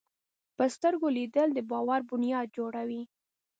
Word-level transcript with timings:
په 0.57 0.63
سترګو 0.75 1.07
لیدل 1.17 1.49
د 1.53 1.59
باور 1.71 2.01
بنیاد 2.09 2.47
جوړوي 2.57 3.03